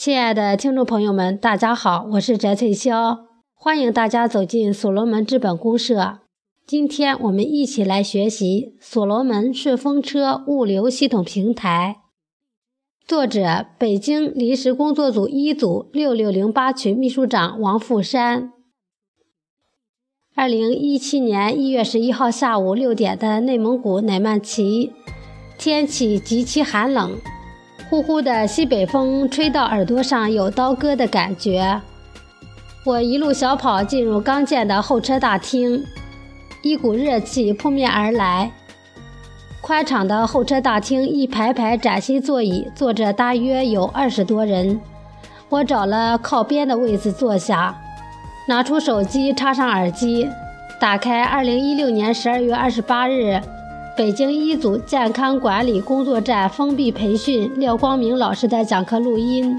[0.00, 3.18] 亲爱的听众朋友们，大家好，我是翟翠霄，
[3.52, 6.20] 欢迎大家走进所罗门资本公社。
[6.66, 11.98] 今天我们一起来学习所罗门顺风车物流系统平台。
[13.06, 18.54] 作者：北京临时工作组一组六六零八群秘书长王富山。
[20.34, 24.94] 二零一七年一月十一号下午六点的内蒙古乃曼旗，
[25.58, 27.18] 天气极其寒冷。
[27.90, 31.80] 呼呼的西北风吹到耳朵上，有刀割的感觉。
[32.84, 35.84] 我一路小跑进入刚建的候车大厅，
[36.62, 38.52] 一股热气扑面而来。
[39.60, 44.80] 宽敞的候车大厅，一排排崭新座椅，坐着大约有二十多人。
[45.48, 47.76] 我找了靠边的位子坐下，
[48.46, 50.28] 拿出手机插上耳机，
[50.80, 53.40] 打开二零一六年十二月二十八日。
[54.00, 59.54] 北京一组健康管理工作站封闭培训廖光明老师的讲课录音。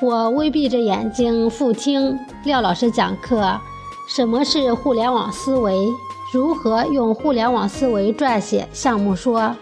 [0.00, 3.60] 我微闭着眼睛复听廖老师讲课。
[4.08, 5.76] 什么是互联网思维？
[6.32, 9.54] 如何用互联网思维撰写项目说？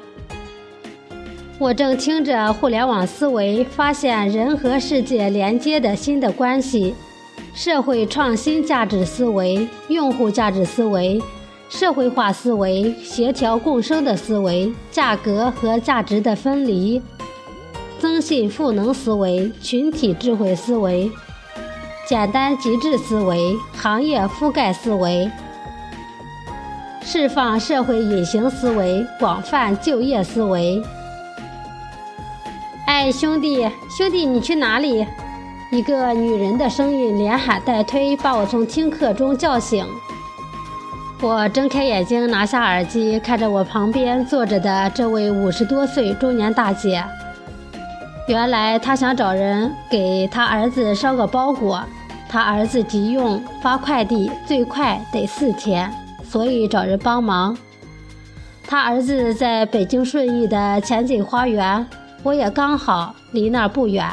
[1.59, 6.95] 我正听着互联网思维，发现人和世界连接的新的关系：
[7.53, 11.21] 社会创新价值思维、用户价值思维。
[11.73, 17.01] 社会化思维、协调共生的思维、价格和价值的分离、
[17.99, 21.11] 增信赋能思维、群体智慧思维、
[22.07, 25.31] 简单极致思维、行业覆盖思维、
[27.01, 30.81] 释放社会隐形思维、广泛就业思维。
[32.87, 35.07] 哎，兄弟，兄弟，你去哪里？
[35.71, 39.87] 一个女人的声音连喊带推，把我从听课中叫醒。
[41.23, 47.05] 我睁开眼睛，拿下耳机，看着我旁边坐着的这位五十多岁中年大姐。
[48.27, 51.81] 原来她想找人给她儿子捎个包裹，
[52.29, 55.89] 她儿子急用，发快递最快得四天，
[56.25, 57.57] 所以找人帮忙。
[58.67, 61.87] 她儿子在北京顺义的前景花园，
[62.25, 64.05] 我也刚好离那儿不远，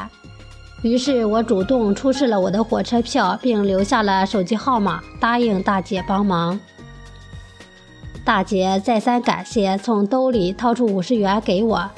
[0.84, 6.59] 于是我主动出示了我的火车票，并留下了手机号码，答应大姐帮忙。
[8.25, 11.90] 大姐再三感谢，从兜里掏出五十元给我，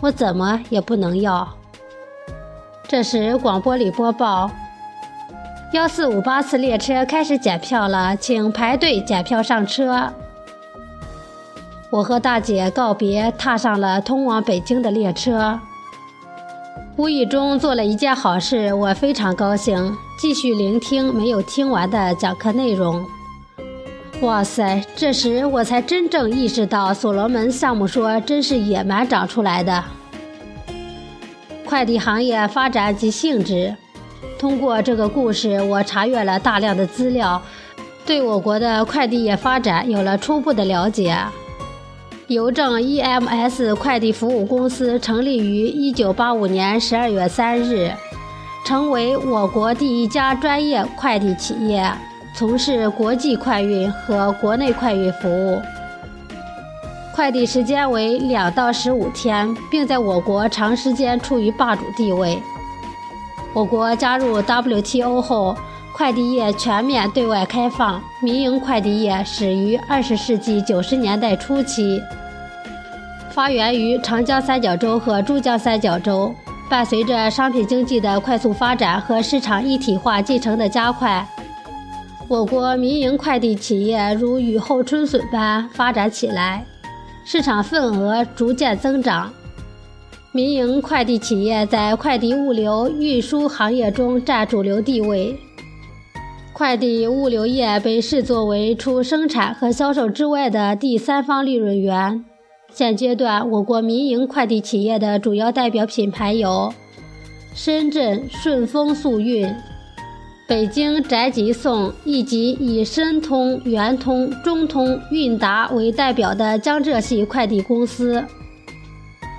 [0.00, 1.48] 我怎么也不能要。
[2.86, 4.50] 这时广播里播报：
[5.72, 10.12] 幺四五八次列车开始检票了，请排队检票上车。
[11.90, 15.58] 我和大姐告别，踏上了通往北京的列车。
[16.96, 23.06] 无意中做了一件好事，我非常高兴，继续聆听没有听完的讲课内容。
[24.20, 24.84] 哇塞！
[24.96, 29.84] 这时我才真正意识到，所罗门项目说真是野蛮长出来的。
[31.64, 33.76] 快递行业发展及性质。
[34.36, 37.40] 通过这个故事，我查阅了大量的资料，
[38.04, 41.16] 对我国的快递业发展有了初步的了解。
[42.26, 47.92] 邮政 EMS 快递服务公司成立于1985年12月3日，
[48.66, 51.88] 成为我国第一家专业快递企业。
[52.38, 55.60] 从事国际快运和国内快运服务，
[57.12, 62.40] 快递时间为两到十五天，并在我国长时间处于霸主地位。
[63.52, 65.56] 我国加入 WTO 后，
[65.92, 72.00] 快递业全面对外开放，民营快递业始于二十世纪九十年代初期，
[73.30, 76.32] 发源于长江三角洲和珠江三角洲。
[76.70, 81.26] 伴随着商品经济的快速发展和市场一体化进程的加快。
[82.28, 86.62] 我国民营快递企业如雨后春笋般发展起来，
[87.24, 89.32] 市场份额逐渐增长。
[90.30, 95.34] 民营快递企业在快递物流运输行业中占主流地位。
[96.52, 102.22] 快递物流业被视作为除生产和销售之外的第三方利润源。
[102.70, 106.74] 现阶段，我国民营快递企业的主要代表品牌有：
[107.54, 109.50] 深圳顺丰速运。
[110.48, 118.24] 北京宅急送以及以申通、圆通、中通、韵达为代表的江浙系快递公司，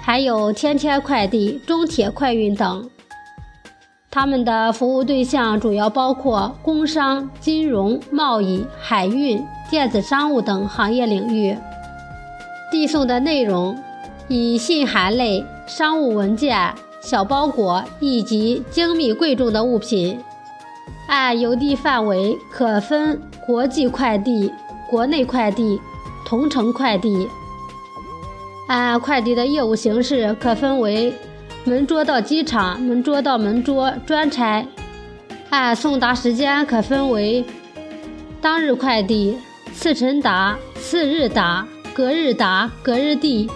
[0.03, 2.88] 还有天天快递、中铁快运等。
[4.11, 11.57] 他们的服务对象主要包括工商、金融、贸易、海运、电子商务等行业领域。
[12.71, 13.75] 递送的内容
[14.27, 16.71] 以信函类、商务文件、
[17.01, 20.19] 小包裹以及精密贵重的物品。
[21.09, 24.53] 按邮递范围可分国际快递、
[24.88, 25.81] 国内快递、
[26.23, 27.27] 同城快递。
[28.67, 31.11] 按快递的业务形式可分为
[31.63, 34.63] 门桌到机场，门桌到门桌，专差。
[35.50, 37.44] 按送达时间可分为
[38.39, 39.35] 当日快递、
[39.73, 43.50] 次晨达、次日达、隔日达、隔日递。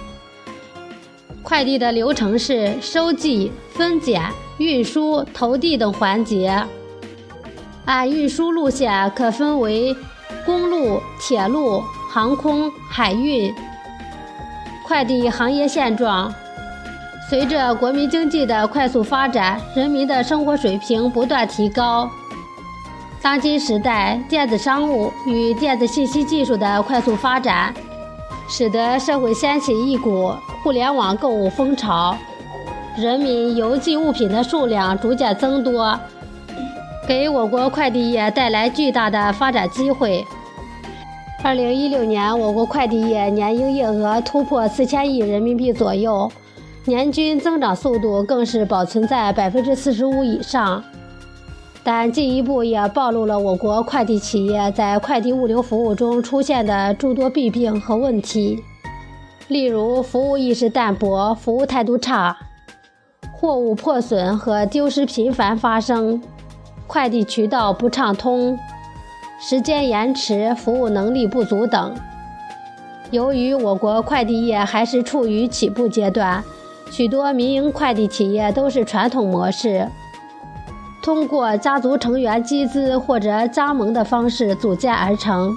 [1.43, 4.23] 快递的流程是收寄、分拣、
[4.57, 6.59] 运输、投递等环节。
[7.85, 9.95] 按运输路线可分为
[10.45, 13.53] 公路、铁路、航空、海运。
[14.85, 16.33] 快递行业现状：
[17.29, 22.09] 随着国民经济的快速发展，人民的生活水平不断提高。
[23.21, 27.73] 当今时代，电子商务与电子信息技术的快速发展，
[28.49, 32.17] 使得社会掀起一股互联网购物风潮，
[32.97, 35.97] 人民邮寄物品的数量逐渐增多，
[37.05, 40.25] 给我国快递业带来巨大的发展机会。
[41.43, 46.31] 二零一六年，我国快递业年营业额突破四千亿人民币左右，
[46.85, 50.81] 年均增长速度更是保存在百分之四十五以上。
[51.83, 58.63] 但进一步也暴露了我国快递企业在快递物流服务中出现的诸多弊病和问题，
[59.49, 62.37] 例如服务意识淡薄、服务态度差、
[63.33, 66.21] 货物破损和丢失频繁发生、
[66.87, 68.57] 快递渠道不畅通。
[69.39, 71.93] 时间延迟、服务能力不足等。
[73.11, 76.43] 由于我国快递业还是处于起步阶段，
[76.89, 79.87] 许多民营快递企业都是传统模式，
[81.01, 85.53] 通过家族成员集资或者加盟的方式组建而成，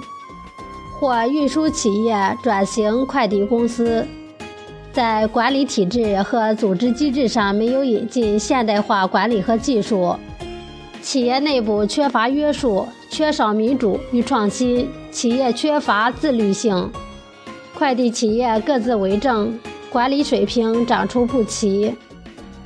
[0.99, 4.05] 或运输企业转型快递公司，
[4.91, 10.15] 在管理体制和组织机制上没有引进现代化管理和技术。
[11.07, 16.91] 企业内部缺乏约束，缺少民主与创新，企业缺乏自律性，
[17.73, 19.57] 快递企业各自为政，
[19.89, 21.95] 管理水平长出不齐，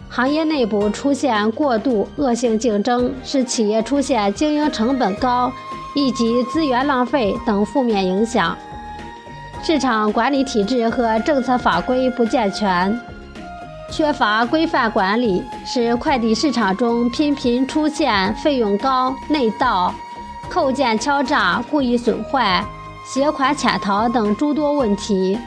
[0.10, 5.52] 行业内部出现过度恶性竞争，使企业出现经营成本高
[5.94, 8.58] 以及资源浪费等负面影响，
[9.62, 13.00] 市场管理体制和政策法规不健全。
[13.92, 19.94] 缺乏规范管理，使快递市场中频频出现费用高、内盗、
[20.50, 22.66] 扣件敲诈、故意损坏、
[23.06, 25.38] 携款潜逃等诸多问题，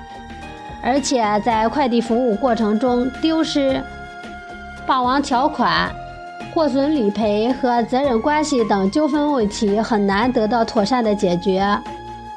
[0.82, 3.82] 而且在快递服务过程中丢失、
[4.86, 5.90] 霸王条款、
[6.54, 11.66] 货损理赔和责任关系等纠纷问题很难得到妥善的解决，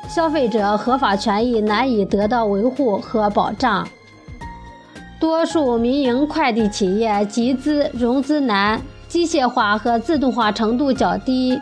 [0.08, 3.86] 消费者合法权益难以得到维护和保障。
[5.20, 11.60] 多数民营快递企业集资融资难，机械化和自动化程度较低，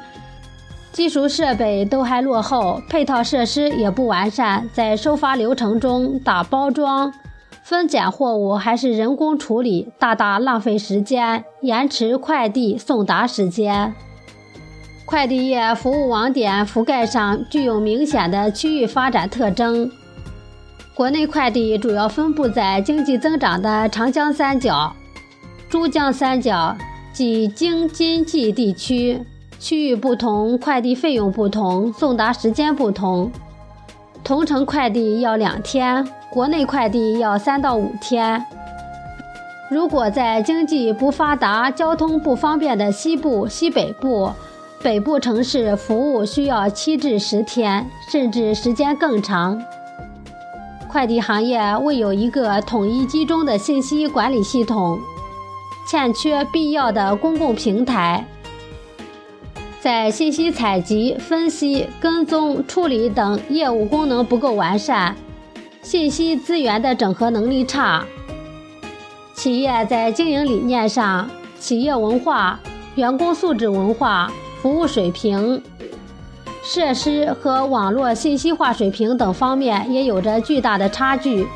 [0.91, 7.13] 基础设备都还落后，配套设施也不完善，在收发流程中打包装、
[7.63, 13.93] 分拣货物还是人工处理，大大浪费时间，延迟快递送达时间。
[15.05, 19.89] 快递业服务网点覆盖上具有明显的区域发展特征。
[20.95, 24.95] 国内快递主要分布在经济增长的长江三角、
[25.69, 26.73] 珠江三角
[27.11, 29.21] 及京津冀地区，
[29.59, 33.29] 区域不同，快递费用不同，送达时间不同。
[34.23, 38.45] 同城快递要两天，国内快递要三到五天。
[39.69, 44.31] 如果在经济不发达、交通不方便的西部、西北部、
[44.81, 49.61] 北部城市，服务需要七至十天，甚至时间更长。
[50.95, 54.97] 快递行业未有一个统一集中的信息管理系统，
[55.85, 58.25] 欠缺必要的公共平台，
[59.81, 65.13] 在信息采集、分析、跟踪、处理等业务功能不够完善，
[65.81, 68.05] 信息资源的整合能力差。
[69.33, 72.57] 企业在经营理念上、企业文化、
[72.95, 75.61] 员工素质文化、服务水平。
[76.67, 81.47] 设施和网络信息化水平等方面也有着巨大的差距，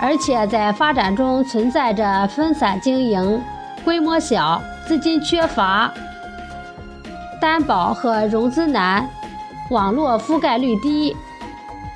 [0.00, 3.42] 而且在发展中存在着分散经营、
[3.84, 5.92] 规模小、资金缺乏、
[7.40, 9.10] 担保和融资难、
[9.70, 11.16] 网络覆盖率低、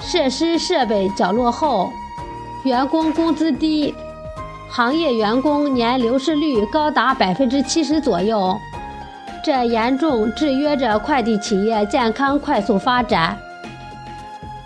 [0.00, 1.92] 设施设备较落后、
[2.64, 3.94] 员工工资低、
[4.68, 8.58] 行业员工年流失率高达百分之七十左右。
[9.48, 13.34] 这严重制约着快递企业健康快速发展。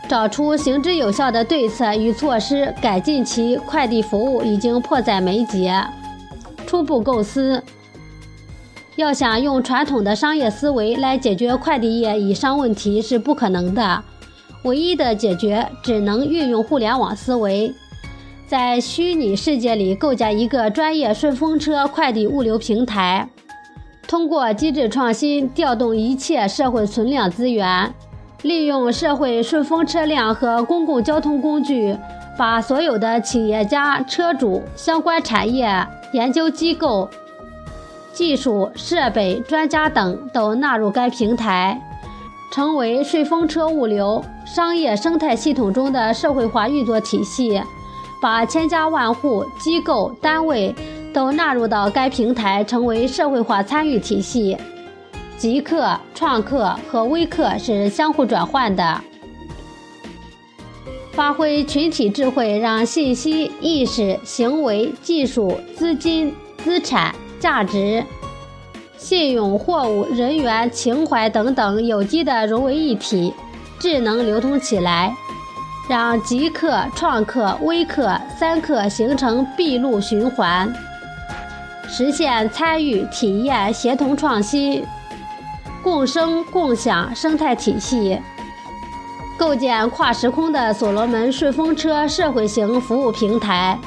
[0.08, 5.80] 找出行之有效的对策与措施，改进其快递服务已经迫在眉睫。
[6.66, 7.62] 初步构思：
[8.96, 14.02] 要想用传统的商业思维来解决快递业以上问题是不可能的，
[14.64, 17.72] 唯一的解决只能运用互联网思维。
[18.48, 23.28] 在虚拟世界里构建一个专业顺风车快递物流平台，
[24.12, 27.94] 通过机制创新，调动一切社会存量资源，
[28.42, 31.96] 利用社会顺风车辆和公共交通工具，
[32.36, 35.66] 把所有的企业家、车主、相关产业、
[36.12, 37.08] 研究机构、
[38.12, 41.80] 技术、设备、专家等都纳入该平台，
[42.52, 47.62] 成为顺风车物流商业生态系统中的社会化运作体系。
[48.20, 50.72] 把千家万户、机构、单位
[51.12, 54.56] 都纳入到该平台，成为社会化参与体系。
[55.36, 59.00] 极客、创客和微客是相互转换的，
[61.12, 68.04] 发挥群体智慧，让信息、意识、行为、技术、资金、资产、价值、
[68.96, 73.34] 信用、货物、人员、情怀等等有机的融为一体，
[73.80, 75.12] 智能流通起来。
[75.88, 80.72] 让极客、创客、微客三客形成闭路循环，
[81.94, 84.82] 实现参与、体验、协同创新、
[85.82, 88.18] 共生共享生态体系，
[89.38, 93.78] 构建跨时空的所罗门顺风车社会型服务平台。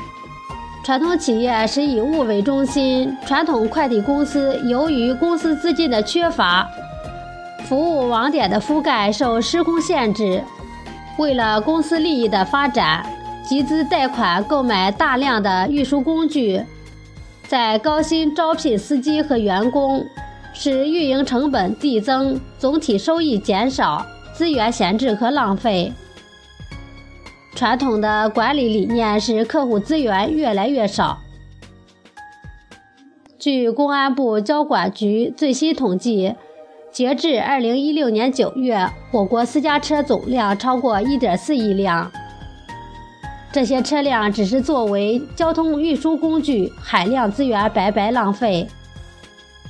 [0.84, 6.70] 传统企业是以物为中心，传统快递公司由于公司资金的缺乏，
[7.68, 10.44] 服务网点的覆盖受时空限制。
[11.18, 13.04] 为了公司利益的发展，
[13.44, 16.64] 集资贷款购买大量的运输工具，
[17.48, 20.04] 在高薪招聘司机和员工，
[20.54, 25.94] 使运营成本递增，总体收益减少，资源闲置和浪费。
[27.56, 31.20] 传统的管理理念是客户资源越来越少。
[33.38, 36.36] 据公安部交管局最新统计。
[36.92, 42.10] 截至二零一六年九月，我国私家车总量超过一点四亿辆。
[43.56, 48.68] 这些车辆只是作为交通运输工具，海量资源白白浪费。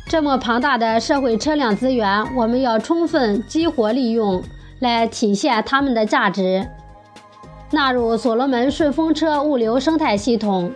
[0.07, 4.41] 这么庞大的社会车辆资源，我们要充分激活利用，
[4.79, 6.67] 来体现它们的价值。
[7.69, 10.71] 纳入所罗门顺风车物流生态系统，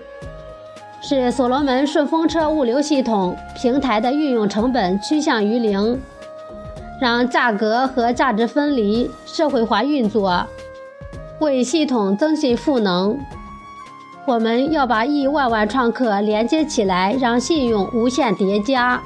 [1.02, 6.00] 使所罗门顺风车物流系统平台的运用成本趋向于零。
[7.02, 10.46] 让价格和价值分离、社会化运作，
[11.40, 13.18] 为系统增信赋能。
[14.26, 19.02] 我们要把亿万万创客连接起来，让信用无限叠加。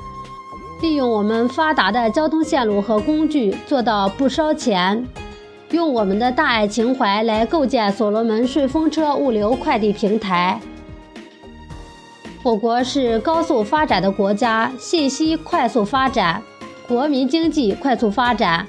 [0.82, 5.08] 利用我们发达的交通线路和工具，做到不烧钱。
[5.72, 10.60] 用我们的大爱情怀来构建所罗门顺风车物流快递平台。
[12.44, 16.42] 我国是高速发展的国家，信息快速发展。
[16.86, 18.68] 国民经济快速发展，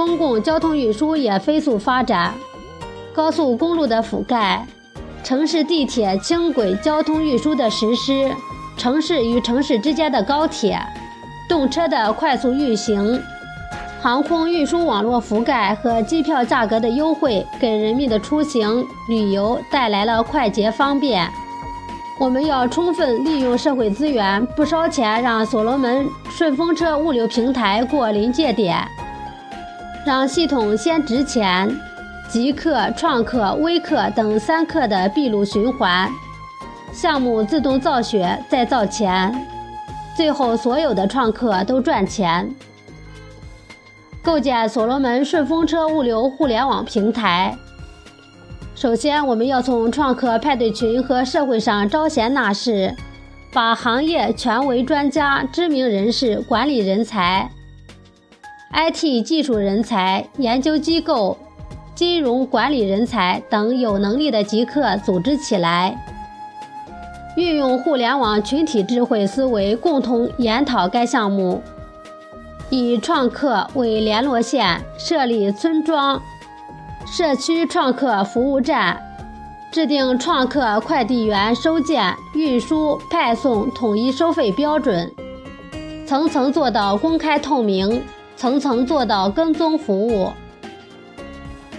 [0.00, 2.32] 公共交通运输也飞速发展，
[3.12, 4.66] 高速公路的覆盖，
[5.22, 8.30] 城市地铁轻轨交通运输的实施，
[8.78, 10.80] 城市与城市之间的高铁、
[11.46, 13.20] 动车的快速运行，
[14.00, 21.30] 航空运输网络覆盖和机票价格的优惠，给人民的出行旅游带来了快捷方便。
[22.18, 28.82] 我们要充分利用社会资源，不烧钱，让所罗门顺风车物流平台过临界点，
[30.04, 31.70] 让系统先值钱，
[32.28, 36.10] 极客、创客、微客等三客的闭路循环，
[36.92, 39.46] 项目自动造血再造钱，
[40.16, 42.50] 最后所有的创客都赚钱。
[44.22, 47.56] 构建所罗门顺风车物流互联网平台。
[48.74, 52.94] 首先，我们要从创客派对群和社会上招贤纳士，
[53.52, 57.50] 把行业权威专家、知名人士、管理人才、
[58.72, 61.36] IT 技术人才、研究机构、
[61.94, 66.00] 金融管理人才等有能力的极客组织起来，
[67.36, 71.60] 运用互联网群体智慧思维，共同研讨该项目，
[72.70, 76.22] 以创客为联络线，设立村庄。
[77.06, 79.02] 社区创客服务站，
[79.72, 85.12] 制定创客快递员收件、运输、派送统一收费标准，
[86.06, 88.00] 层层做到公开透明，
[88.40, 90.30] 层层做到跟踪服务。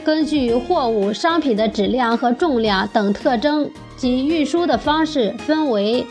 [0.04, 6.06] 根据货物、商品的质量和重量等特征及运输的方式，分为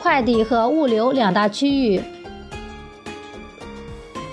[0.00, 2.00] 快递和物流两大区域。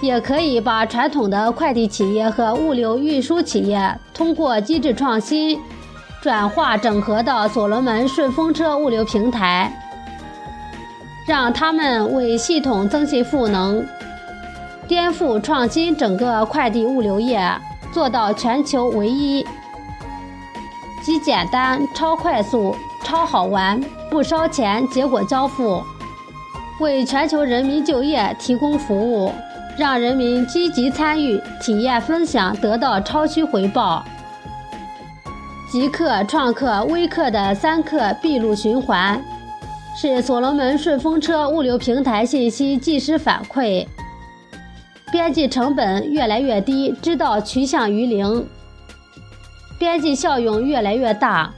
[0.02, 5.60] 也可以把传统的快递企业和物流运输企业通过机制创新，
[6.22, 9.70] 转化整合到所罗门顺风车物流平台，
[11.28, 13.86] 让他们为系统增信赋能，
[14.90, 17.40] 颠覆创新整个快递物流业，
[17.92, 19.46] 做到全球唯一。
[21.04, 23.80] 极简单、超快速、超好玩，
[24.10, 25.84] 不烧钱，结果交付，
[26.80, 29.32] 为全球人民就业提供服务，
[29.78, 34.04] 让人民积极参与、体验分享，得到超需回报。
[35.72, 39.24] 极客、创客、微客的三客闭路循环，
[39.96, 43.86] 是所罗门顺风车物流平台信息即时反馈。
[45.12, 48.48] 编辑成本越来越低，知道趋向于零，
[49.80, 51.52] 编辑效用越来越大，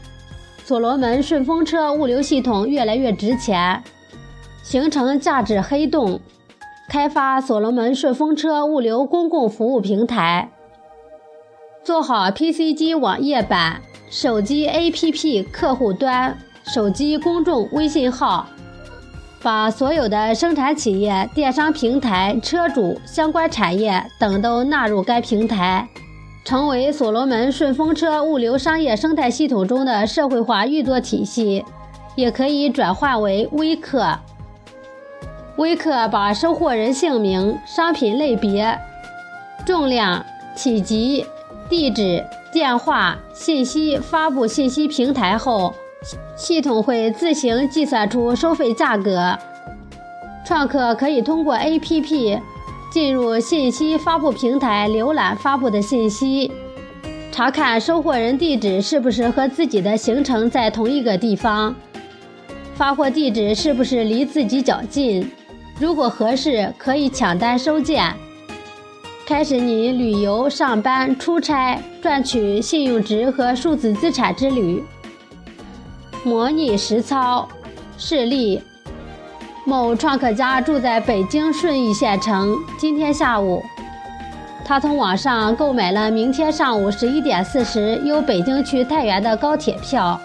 [0.64, 3.84] 所罗门顺风车物流系统越来越值钱，
[4.64, 6.22] 形成价值黑洞，
[6.88, 10.50] 开发所罗门顺风车物流公共服务平台，
[11.84, 18.48] 做好 PC 机网页版、手机 APP 客户端、手机公众微信号。
[19.42, 25.88] 把所有的生产企业、电商平台、车主、相关产业等都纳入该平台，
[26.46, 31.66] 成为所罗门顺风车物流商业生态系统中的社会化运作体系，
[32.16, 34.20] 也可以转化为微客。
[35.58, 38.80] 微客把收货人姓名、商品类别、
[39.66, 40.24] 重量、
[40.56, 41.26] 体积、
[41.68, 45.74] 地址、电话信息发布信息平台后。
[46.36, 49.38] 系统会自行计算出收费价格。
[50.46, 52.42] 创客可以通过 APP
[52.92, 56.52] 进入信息发布平台浏览发布的信息，
[57.32, 61.74] 查看收货人地址是不是和自己的行程在同一个地方，
[62.76, 65.32] 发货地址是不是离自己较近。
[65.80, 68.14] 如果合适，可以抢单收件，
[69.26, 74.84] 开始你旅游、上班、出差、赚取信用值和数字资产之旅。
[76.24, 77.48] 模拟实操
[77.98, 78.62] 示例：
[79.66, 82.56] 某创客家住在北京顺义县城。
[82.78, 83.64] 今天下午，
[84.64, 90.20] 他从网上购买了明天上午十一点四十由北京去太原的高铁票，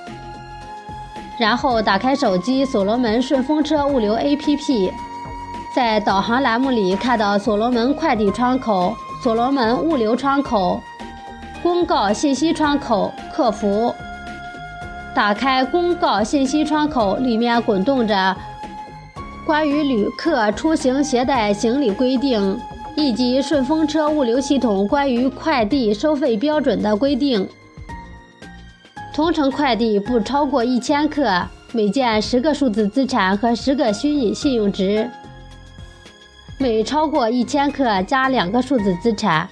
[1.39, 4.93] 然后打开手机所罗门顺风车物流 APP，
[5.75, 10.79] 在导航栏目里看到所罗门快递窗口、所罗门物流窗口、
[11.63, 13.95] 公告信息窗口、客服。
[15.17, 18.37] 打开公告信息窗口，里面滚动着
[19.47, 22.61] 关于旅客出行携带行李规定，
[22.95, 27.49] 以及顺风车物流系统关于快递收费标准的规定。
[29.15, 35.09] 同城快递不超过一千克，每件十个数字资产和十个虚拟信用值；
[36.59, 39.49] 每超过一千克加两个数字资产。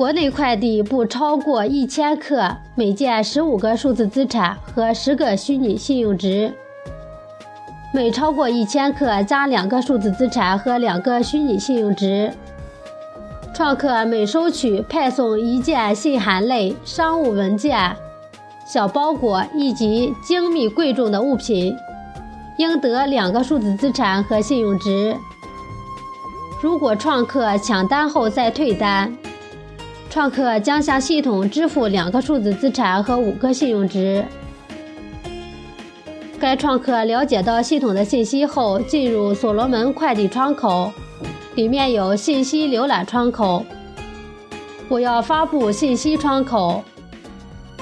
[0.00, 6.50] 国内快递不超过一千克，每件十五个数字资产和十个虚拟信用值；
[7.92, 12.32] 每超过一千克加两个数字资产和两个虚拟信用值。
[13.52, 17.94] 创客每收取派送一件信函类商务文件、
[18.66, 21.76] 小包裹以及精密贵重的物品，
[22.56, 25.14] 应得两个数字资产和信用值。
[26.62, 29.14] 如果创客抢单后再退单，
[30.10, 34.24] 创客将向系统支付两个数字资产和五个信用值。
[36.40, 40.92] 该创客了解到系统的信息后，进入所罗门快递窗口，
[41.54, 43.64] 里面有信息浏览窗口。
[44.88, 46.82] 我要发布信息窗口、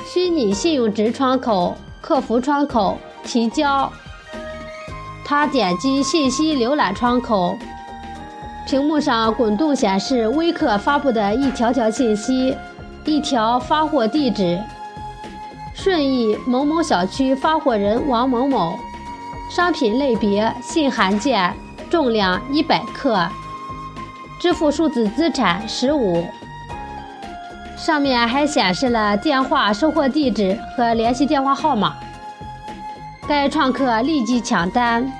[0.04, 3.90] 虚拟信用值窗口、客服窗口、提交。
[5.24, 7.56] 他点击信息浏览窗口。
[8.68, 12.54] 屏幕上滚动显示微客发布的一条条信息：
[13.07, 14.62] 一条发货地址，
[15.72, 18.78] 顺义某某小区发货人王某某，
[19.50, 21.50] 商品类别信函件，
[21.88, 23.26] 重量一百克，
[24.38, 26.22] 支付数字资产十五。
[27.74, 31.94] 上面还显示了电话、收货地址和联系电话号码。
[33.26, 35.11] 该创客立即抢单，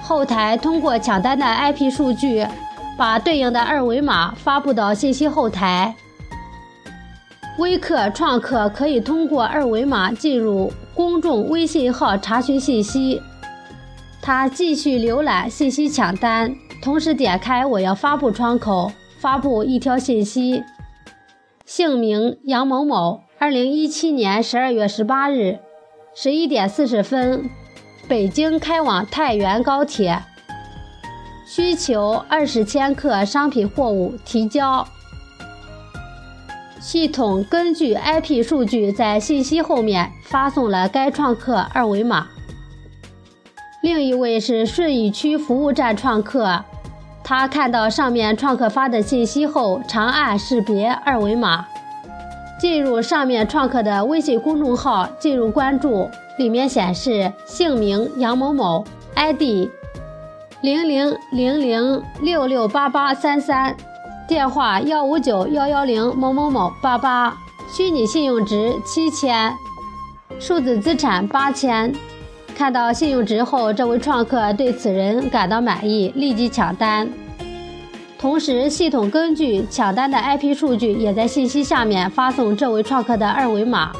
[0.00, 2.46] 后台通过抢单的 IP 数据。
[2.96, 5.94] 把对应的二维码发布到信息后台。
[7.58, 13.22] 微客创客可以通过二维码进入公众微信号查询信息。
[14.20, 20.64] 他继续浏览信息抢单，同时点开“我要发布”窗口，发布一条信息：
[21.64, 25.58] 姓名杨某某，二零一七年十二月十八日
[26.14, 27.48] 十一点四十分，
[28.08, 30.22] 北京开往太原高铁。
[31.46, 34.86] 需求二十千克商品货物提交。
[36.80, 42.28] 系统根据 IP 数据在信息后面发送了该创客二维码。
[43.82, 46.64] 另一位是顺义区服务站创客，
[47.22, 51.66] 他看到上面创客发的信息后，长按识别二维码，
[52.58, 59.68] 进入上面创客的微信公众号，进入关注，里面显示姓名杨某某，ID
[60.64, 63.76] 零零零零六六八八三三，
[64.26, 67.36] 电话幺五九幺幺零某某某八八，
[67.70, 69.54] 虚拟信用值七千，
[70.40, 71.94] 数字资产八千。
[72.56, 77.06] 看到信用值后，这位创客对此人感到满意，立即抢单。
[78.18, 83.92] 同时，系统根据抢单的 IP 数据，也在信息下面发送这位创客的二维码。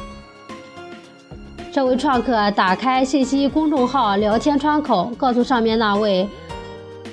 [1.71, 6.27] 这位创客打开信息公众号聊天窗口，告诉上面那位：“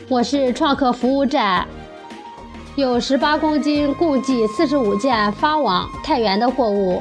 [0.08, 1.66] 我是创客服务站，
[2.76, 7.00] 有十八公斤，共计四十五件发往太原的货物。”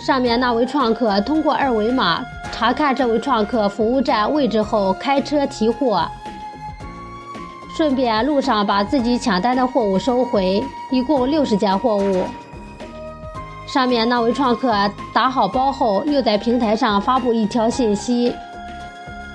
[0.00, 6.06] 上面那位创客通过二维码查看这位创客服务站位置后，开车提货。
[7.76, 12.24] 顺便路上把自己抢单的货物收回，一共六十件货物。
[13.66, 14.72] 上面那位创客
[15.12, 18.32] 打好包后，又在平台上发布一条信息：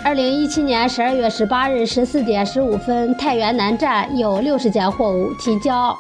[0.04, 5.96] 二零一七年十二月十八日十四点十五分，太原南站有六十件货物提交。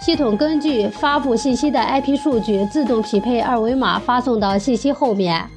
[0.00, 5.48] 系统根据发布信息的 IP 数据，自动匹配二维码发送到信息后面。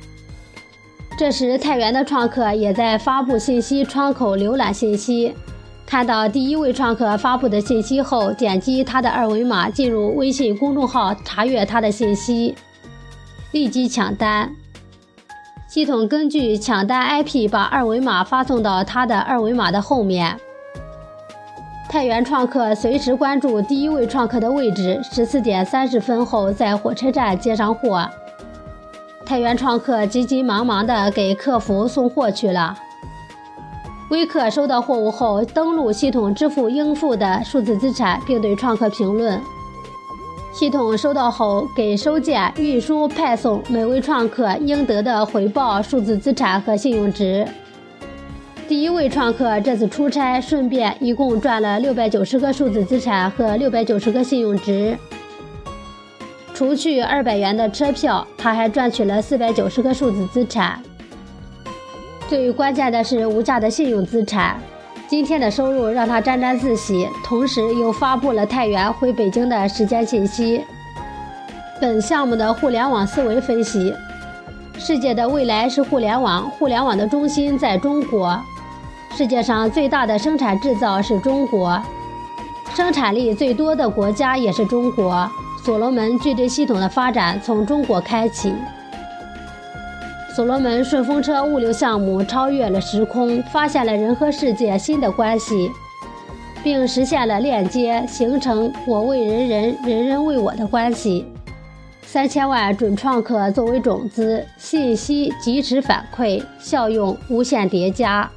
[1.18, 5.34] 这时，太原的创客也在发布信息窗口浏览信息。
[5.88, 12.54] 看到第一位创客发布的信息后，点击他的二维码进入微信公众号查阅他的信息，
[13.52, 14.56] 立即抢单。
[15.70, 20.36] 系统根据抢单 IP 把二维码发送到他的二维码的后面。
[21.88, 28.10] 太原创客随时关注第一位创客的位置，十四点三十分后在火车站接上货。
[29.24, 32.76] 太原创客急急忙忙地给客服送货去了。
[34.10, 39.40] 微客收到货物后，登录系统支付应付的数字资产，并对创客评论。
[40.52, 47.48] 系统收到后，给收件、运输、派送每位创客应得的回报数字资产和信用值。
[48.68, 54.98] 第一位创客这次出差，顺便一共赚了六百九十个数字资产和六百九十个信用值。
[56.54, 60.82] 除去二百元的车票，他还赚取了四百九十个数字资产。
[62.28, 64.60] 最关键的是无价的信用资产，
[65.10, 70.64] 今天的收入让他沾沾自喜，同时又发布了太原回北京的时间信息。
[71.82, 73.92] 本项目的互联网思维分析：
[74.78, 78.40] 世界的未来是互联网，互联网的中心在中国。
[79.18, 81.82] 世界上最大的生产制造是中国，
[82.76, 85.28] 生产力最多的国家也是中国。
[85.64, 88.54] 所罗门矩阵系统的发展从中国开启。
[90.40, 95.70] 所罗门顺风车物流项目超越了时空，发现了人和世界新的关系，
[96.64, 101.26] 并实现了链接，形成我为人人，人人为我的关系。
[102.04, 108.32] 三千万准创客作为种子，信息及时反馈，效用无限叠加，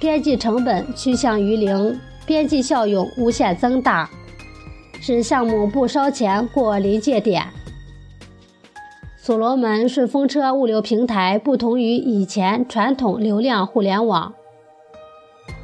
[0.00, 4.10] 边际成本趋向于零，边际效用无限增大，
[5.00, 7.46] 使项目不烧钱过临界点。
[9.22, 14.32] 所罗门顺风车物流平台不同于以前传统流量互联网，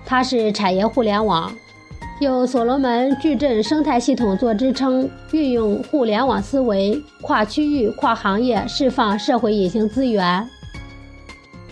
[0.05, 1.51] 它是产业互联网，
[2.21, 10.47] 有所罗门矩阵生态系统做支撑，运用互联网思维，跨区域、跨行业释放社会隐形资源，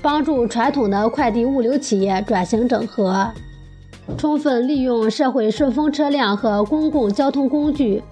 [0.01, 3.31] 帮助传统的快递物流企业转型整合，
[4.17, 8.03] 充分利用社会顺风车辆和公共交通工具。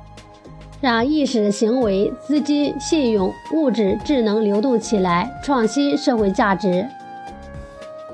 [0.82, 6.84] 让意识、行为、资金、信用、物质、智能流动起来，创新社会价值。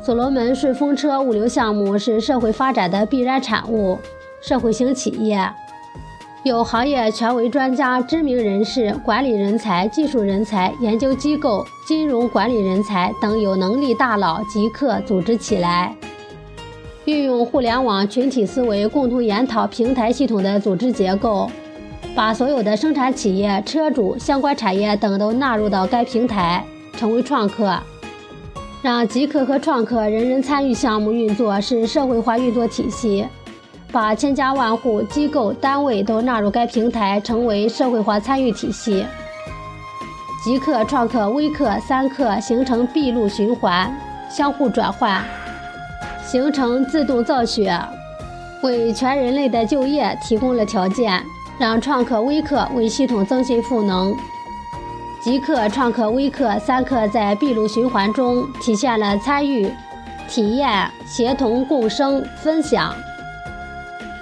[0.03, 3.99] 所罗门顺风车物流项目是社会发展的必然产物。
[4.43, 5.51] 社会型企业
[6.43, 15.97] 有行业权威专家、知名人士、管理人才、技术人才、研究机构、金融管理人才等有能力大佬即刻组织起来，
[17.07, 21.51] 运用互联网群体思维，共同研讨平台系统的组织结构。
[22.15, 26.65] 把所有的生产企业、车主、相关产业等都纳入到该平台，
[26.97, 27.79] 成为创客，
[28.83, 33.27] 让极客和创客人人参与项目运作，是社会化运作体系。
[33.91, 39.07] 把千家万户、机构、单位都纳入该平台，成为社会化参与体系。
[40.45, 43.91] 极客、创客、微客三客形成闭路循环，
[44.29, 45.25] 相互转换，
[46.23, 47.81] 形成自动造血，
[48.63, 51.25] 为全人类的就业提供了条件。
[51.59, 54.15] 让创客、微客为系统增信赋能，
[55.21, 59.69] 极客、创客、微客三客在闭路循环中体现了参与、
[60.29, 62.95] 体验、协同、共生、分享，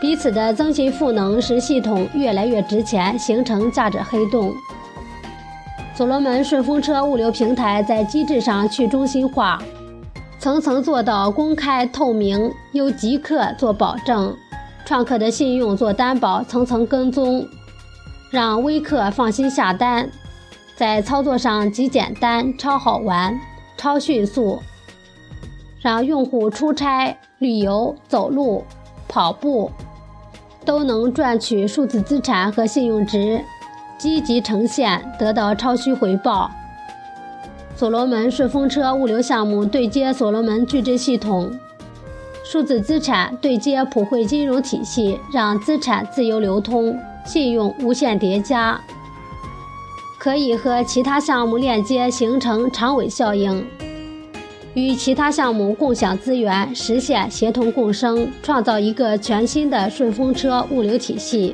[0.00, 4.54] 彼此的增信赋能使系统越来越值钱，形成价值黑洞，
[5.94, 9.60] 所罗门顺风车物流平台在机制上去中心化，
[10.38, 14.34] 层层做到公开透明，由极客做保证，
[14.86, 17.44] 创客的信用做担保，层层跟踪，
[18.30, 20.08] 让微客放心下单。
[20.76, 23.36] 在操作上极简单、超好玩、
[23.76, 24.60] 超迅速，
[25.80, 28.62] 让用户出差、旅游、走路、
[29.08, 29.72] 跑步
[30.64, 33.42] 都能赚取数字资产和信用值。
[33.98, 36.48] 积极呈现，得到超需回报。
[37.74, 41.50] 所罗门顺风车物流项目对接所罗门矩阵系统，
[42.48, 48.80] 数字资产对接普惠金融体系，让资产自由流通，信用无限叠加，
[50.16, 53.66] 可以和其他项目链接，形成长尾效应，
[54.74, 61.52] 与其他项目共享资源，实现协同共生，创造一个全新的顺风车物流体系。